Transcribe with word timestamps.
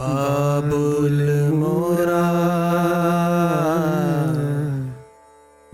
बाबुल 0.00 1.50
मोरा। 1.54 2.24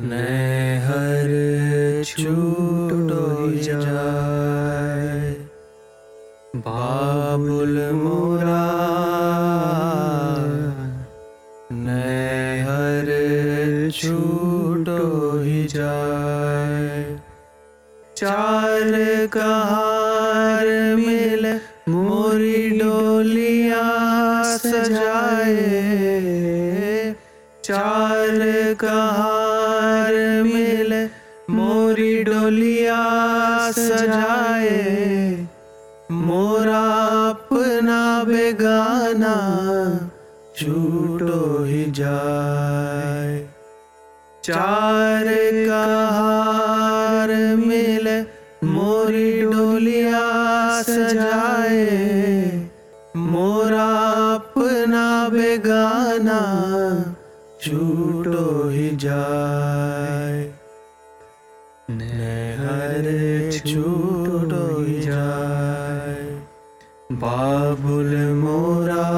नहर 0.01 1.31
छूटो 2.05 3.51
जाए। 3.63 5.33
बाबुल 6.57 7.91
मोरा। 7.93 8.65
नहर 11.73 13.09
छूटो 13.95 15.39
ही 15.41 15.65
जाए। 15.65 17.21
चार 18.17 19.27
कहार 19.27 20.97
मिल 20.97 21.61
मोरी 21.89 22.71
डोलिया। 22.71 24.12
सजाए। 24.57 25.73
चार 27.65 28.75
कहार 28.75 30.15
मिल, 30.43 31.09
मोरी 31.51 32.25
डोलिया 32.25 33.05
सजाए। 33.73 35.47
मोरा 36.13 36.83
अपना 37.31 38.25
बेगाना 38.25 39.35
छूटो 40.57 41.65
ही 41.65 41.85
जाए। 41.91 43.49
चार 44.45 45.25
कहार 45.69 47.29
मिल, 47.57 48.27
मोरी 48.65 49.43
डोलिया 49.43 50.43
सजाए। 50.83 52.13
मोरा 53.17 54.12
अपना 54.35 55.07
बेगाना 55.29 56.41
छूटो 57.63 58.69
ही 58.69 58.89
जाए। 58.97 60.39
नहर 61.91 63.07
छूटो 63.67 64.63
ही 64.81 65.01
जाए। 65.01 66.23
बाबुल 67.13 68.13
मोरा, 68.35 69.09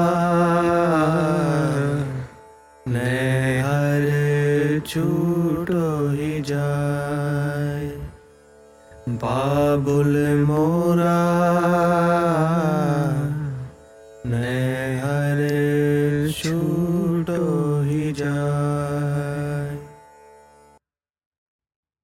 नहर 2.87 4.05
छूटो 4.87 5.85
ही 6.09 6.41
जाए। 6.41 7.87
बाबुल 9.23 10.15
मोरा 10.43 11.15
Jesus. 16.65 17.04